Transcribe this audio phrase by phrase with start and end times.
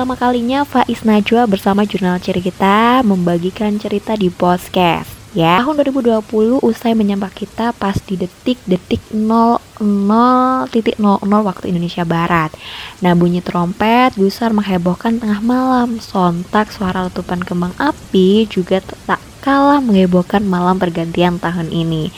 [0.00, 5.60] pertama kalinya Faiz Najwa bersama jurnal cerita membagikan cerita di podcast ya.
[5.60, 6.24] Tahun 2020
[6.64, 9.76] usai menyapa kita pas di detik-detik 00.00
[11.20, 12.48] waktu Indonesia Barat.
[13.04, 16.00] Nah, bunyi trompet gusar menghebohkan tengah malam.
[16.00, 22.08] Sontak suara letupan kembang api juga tak kalah menghebohkan malam pergantian tahun ini.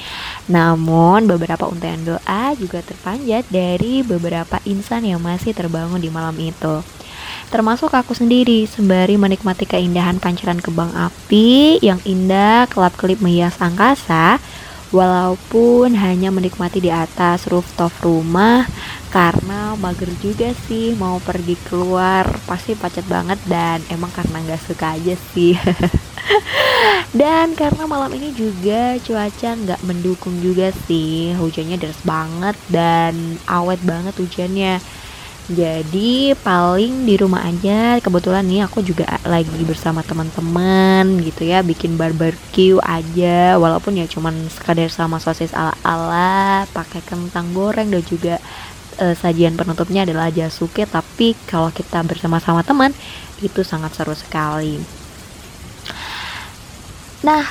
[0.47, 7.02] Namun, beberapa untayan doa juga terpanjat dari beberapa insan yang masih terbangun di malam itu
[7.53, 14.41] termasuk aku sendiri sembari menikmati keindahan pancaran kembang api yang indah kelap-kelip menghias angkasa
[14.89, 18.65] walaupun hanya menikmati di atas rooftop rumah
[19.13, 22.25] karena mager juga sih mau pergi keluar.
[22.49, 25.53] Pasti pacet banget dan emang karena nggak suka aja sih.
[27.13, 31.37] Dan karena malam ini juga cuaca nggak mendukung juga sih.
[31.37, 34.81] Hujannya deras banget dan awet banget hujannya
[35.51, 41.99] jadi paling di rumah aja kebetulan nih aku juga lagi bersama teman-teman gitu ya bikin
[41.99, 48.39] barbecue aja walaupun ya cuman sekadar sama sosis ala-ala pakai kentang goreng dan juga
[49.03, 52.95] uh, sajian penutupnya adalah jasuke tapi kalau kita bersama-sama teman
[53.43, 54.79] itu sangat seru sekali.
[57.23, 57.43] Nah,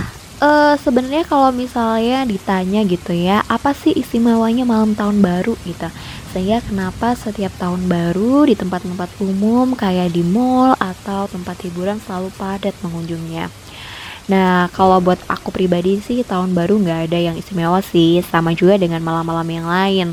[0.44, 5.88] uh, sebenarnya kalau misalnya ditanya gitu ya, apa sih istimewanya malam tahun baru gitu?
[6.32, 12.32] Sehingga kenapa setiap tahun baru di tempat-tempat umum kayak di mall atau tempat hiburan selalu
[12.40, 13.52] padat pengunjungnya.
[14.32, 18.80] Nah, kalau buat aku pribadi sih tahun baru nggak ada yang istimewa sih, sama juga
[18.80, 20.08] dengan malam-malam yang lain.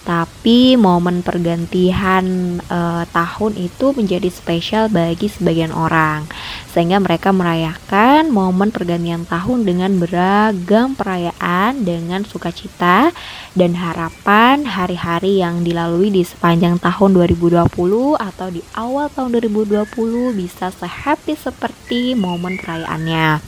[0.00, 6.24] Tapi momen pergantian uh, tahun itu menjadi spesial bagi sebagian orang,
[6.72, 13.12] sehingga mereka merayakan momen pergantian tahun dengan beragam perayaan dengan sukacita
[13.52, 17.68] dan harapan hari-hari yang dilalui di sepanjang tahun 2020
[18.16, 19.84] atau di awal tahun 2020
[20.32, 23.44] bisa sehappy seperti momen perayaannya.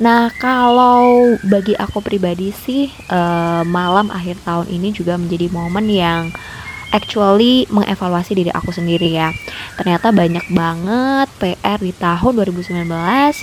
[0.00, 6.32] Nah, kalau bagi aku pribadi sih uh, malam akhir tahun ini juga menjadi momen yang
[6.92, 9.32] actually mengevaluasi diri aku sendiri ya.
[9.76, 12.88] Ternyata banyak banget PR di tahun 2019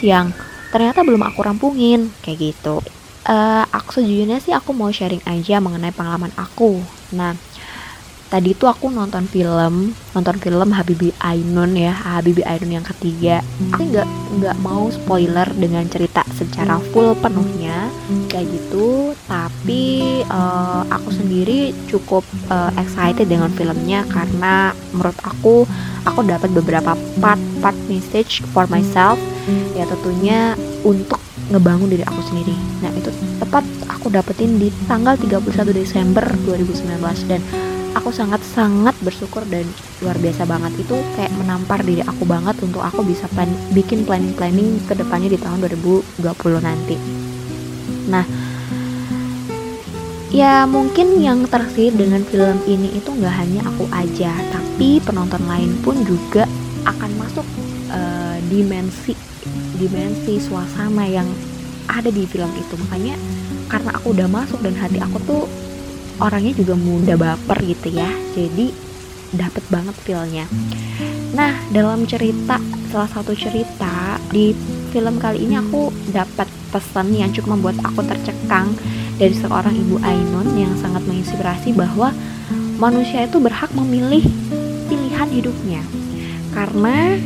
[0.06, 0.34] yang
[0.70, 2.82] ternyata belum aku rampungin kayak gitu.
[3.30, 6.82] Uh, aku sejujurnya sih aku mau sharing aja mengenai pengalaman aku.
[7.14, 7.38] Nah,
[8.30, 13.42] tadi tuh aku nonton film nonton film Habibi Ainun ya Habibi Ainun yang ketiga
[13.74, 17.90] aku nggak nggak mau spoiler dengan cerita secara full penuhnya
[18.30, 22.22] kayak gitu tapi uh, aku sendiri cukup
[22.54, 25.66] uh, excited dengan filmnya karena menurut aku
[26.06, 29.18] aku dapat beberapa part-part message for myself
[29.74, 30.54] ya tentunya
[30.86, 31.18] untuk
[31.50, 32.54] ngebangun diri aku sendiri.
[32.86, 33.10] Nah, itu
[33.42, 37.42] tepat aku dapetin di tanggal 31 Desember 2019 dan
[38.00, 39.68] aku sangat-sangat bersyukur dan
[40.00, 44.80] luar biasa banget itu kayak menampar diri aku banget untuk aku bisa plan bikin planning-planning
[44.88, 46.24] ke depannya di tahun 2020
[46.64, 46.96] nanti.
[48.08, 48.24] Nah,
[50.32, 55.76] ya mungkin yang tersihir dengan film ini itu nggak hanya aku aja, tapi penonton lain
[55.84, 56.48] pun juga
[56.88, 57.46] akan masuk
[57.92, 59.14] uh, dimensi
[59.76, 61.28] dimensi suasana yang
[61.92, 62.80] ada di film itu.
[62.88, 63.20] Makanya
[63.68, 65.44] karena aku udah masuk dan hati aku tuh
[66.20, 68.08] orangnya juga mudah baper gitu ya.
[68.36, 68.72] Jadi
[69.34, 70.46] dapet banget feelnya.
[71.34, 72.58] Nah dalam cerita
[72.90, 74.54] salah satu cerita di
[74.90, 78.74] film kali ini aku dapat pesan yang cukup membuat aku tercekang
[79.22, 82.14] dari seorang ibu Ainun yang sangat menginspirasi bahwa
[82.82, 84.24] manusia itu berhak memilih
[84.90, 85.82] pilihan hidupnya.
[86.50, 87.20] Karena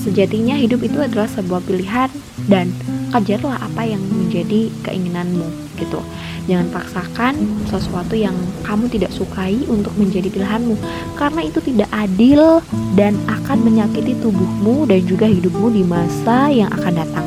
[0.00, 2.08] sejatinya hidup itu adalah sebuah pilihan
[2.48, 2.72] dan
[3.12, 6.04] kejarlah apa yang menjadi keinginanmu gitu
[6.50, 7.34] Jangan paksakan
[7.70, 8.34] sesuatu yang
[8.66, 10.74] kamu tidak sukai untuk menjadi pilihanmu,
[11.14, 12.58] karena itu tidak adil
[12.98, 17.26] dan akan menyakiti tubuhmu dan juga hidupmu di masa yang akan datang.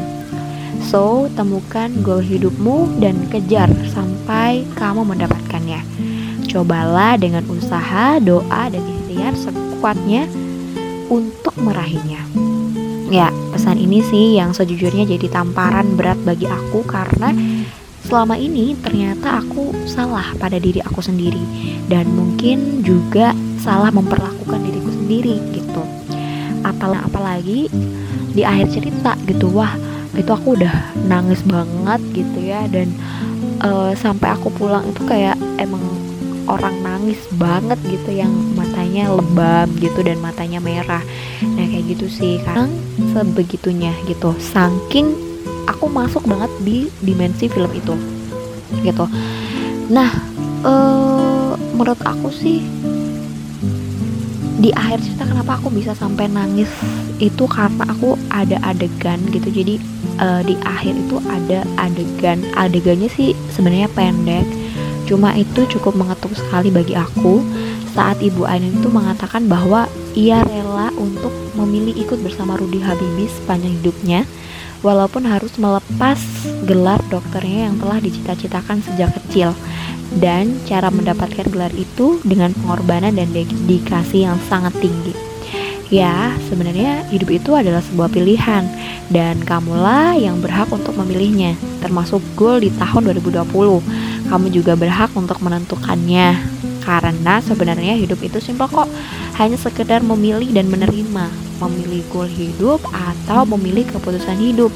[0.84, 5.82] So, temukan goal hidupmu dan kejar sampai kamu mendapatkannya.
[6.52, 10.28] Cobalah dengan usaha, doa, dan ikhtiar sekuatnya
[11.08, 12.22] untuk meraihnya.
[13.08, 17.32] Ya, pesan ini sih yang sejujurnya jadi tamparan berat bagi aku karena
[18.04, 21.42] selama ini ternyata aku salah pada diri aku sendiri
[21.88, 23.32] dan mungkin juga
[23.64, 25.84] salah memperlakukan diriku sendiri gitu.
[26.64, 27.04] Apalagi
[27.34, 27.66] apalagi
[28.36, 29.50] di akhir cerita gitu.
[29.50, 29.74] Wah
[30.14, 32.68] itu aku udah nangis banget gitu ya.
[32.68, 32.92] Dan
[33.64, 35.82] uh, sampai aku pulang itu kayak emang
[36.52, 38.12] orang nangis banget gitu.
[38.12, 41.02] Yang matanya lebam gitu dan matanya merah.
[41.42, 42.44] Nah kayak gitu sih.
[42.44, 42.70] Kan
[43.16, 44.36] sebegitunya gitu.
[44.38, 45.23] Saking
[45.84, 47.92] aku masuk banget di dimensi film itu
[48.88, 49.04] gitu.
[49.92, 50.16] Nah
[50.64, 52.64] uh, menurut aku sih
[54.64, 56.72] di akhir cerita kenapa aku bisa sampai nangis
[57.20, 59.52] itu karena aku ada adegan gitu.
[59.52, 59.76] Jadi
[60.24, 64.48] uh, di akhir itu ada adegan adegannya sih sebenarnya pendek
[65.04, 67.44] cuma itu cukup mengetuk sekali bagi aku.
[67.92, 73.84] Saat ibu Ainun itu mengatakan bahwa ia rela untuk memilih ikut bersama Rudi Habibie sepanjang
[73.84, 74.24] hidupnya
[74.84, 76.20] walaupun harus melepas
[76.68, 79.56] gelar dokternya yang telah dicita-citakan sejak kecil
[80.20, 85.16] dan cara mendapatkan gelar itu dengan pengorbanan dan dedikasi yang sangat tinggi.
[85.94, 88.66] Ya, sebenarnya hidup itu adalah sebuah pilihan
[89.14, 91.54] dan kamulah yang berhak untuk memilihnya,
[91.86, 93.46] termasuk goal di tahun 2020.
[94.26, 96.34] Kamu juga berhak untuk menentukannya.
[96.82, 98.90] Karena sebenarnya hidup itu simpel kok,
[99.34, 101.26] hanya sekedar memilih dan menerima,
[101.62, 104.70] memilih goal hidup atau memilih keputusan hidup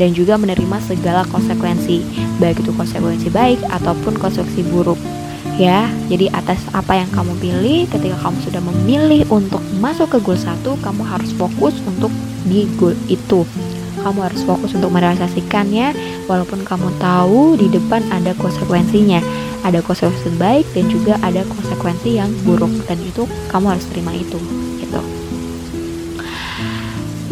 [0.00, 2.02] dan juga menerima segala konsekuensi,
[2.40, 4.98] baik itu konsekuensi baik ataupun konsekuensi buruk.
[5.60, 10.38] Ya, jadi atas apa yang kamu pilih, ketika kamu sudah memilih untuk masuk ke goal
[10.38, 12.08] satu, kamu harus fokus untuk
[12.48, 13.44] di goal itu.
[14.00, 15.92] Kamu harus fokus untuk merealisasikannya,
[16.30, 19.22] walaupun kamu tahu di depan ada konsekuensinya,
[19.62, 24.38] ada konsekuensi baik dan juga ada konsekuensi yang buruk, dan itu kamu harus terima itu,
[24.82, 25.02] gitu.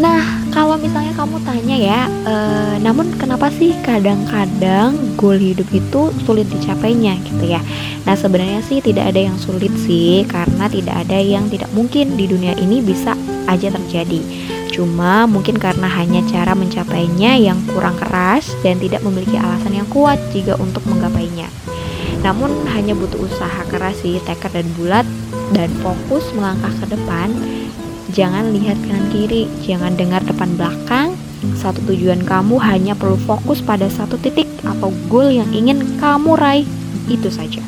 [0.01, 2.35] Nah, kalau misalnya kamu tanya ya, e,
[2.81, 7.61] namun kenapa sih kadang-kadang goal hidup itu sulit dicapainya gitu ya?
[8.09, 12.25] Nah sebenarnya sih tidak ada yang sulit sih, karena tidak ada yang tidak mungkin di
[12.25, 13.13] dunia ini bisa
[13.45, 14.25] aja terjadi.
[14.71, 20.19] Cuma mungkin karena hanya cara mencapainya yang kurang keras dan tidak memiliki alasan yang kuat
[20.31, 21.51] jika untuk menggapainya.
[22.23, 25.07] Namun hanya butuh usaha keras sih, tekad dan bulat
[25.51, 27.33] dan fokus melangkah ke depan
[28.11, 31.15] Jangan lihat kanan kiri, jangan dengar depan belakang.
[31.55, 36.67] Satu tujuan kamu hanya perlu fokus pada satu titik atau goal yang ingin kamu raih.
[37.07, 37.63] Itu saja.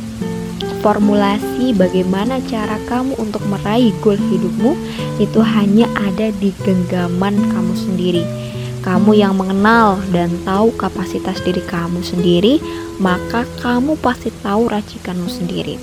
[0.82, 4.74] Formulasi bagaimana cara kamu untuk meraih goal hidupmu
[5.22, 8.26] itu hanya ada di genggaman kamu sendiri.
[8.82, 12.58] Kamu yang mengenal dan tahu kapasitas diri kamu sendiri,
[12.98, 15.78] maka kamu pasti tahu racikanmu sendiri.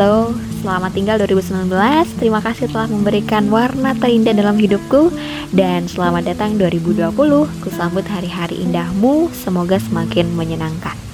[0.00, 0.32] So,
[0.64, 1.68] selamat tinggal 2019.
[2.16, 5.12] Terima kasih telah memberikan warna terindah dalam hidupku
[5.52, 7.12] dan selamat datang 2020.
[7.60, 11.09] Kusambut hari-hari indahmu, semoga semakin menyenangkan.